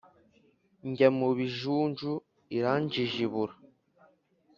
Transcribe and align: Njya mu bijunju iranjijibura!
Njya 0.87 1.07
mu 1.17 1.29
bijunju 1.37 2.11
iranjijibura! 2.57 3.53